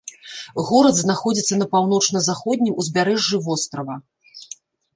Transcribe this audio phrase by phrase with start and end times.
[0.69, 3.95] Горад знаходзіцца на паўночна-заходнім узбярэжжы вострава.